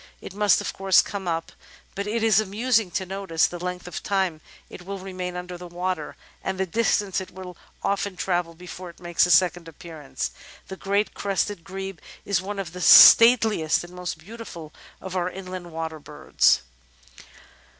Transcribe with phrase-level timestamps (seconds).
[0.19, 1.51] It must, of course, come up,
[1.93, 5.67] but it is amusing to notice the length of time it will remain under the
[5.67, 10.31] water, and the distance it will often travel before it makes a second appearance.
[10.69, 15.71] The Great Crested Grebe is one of the stateliest and most beautiful of our inland
[15.71, 16.63] water birds.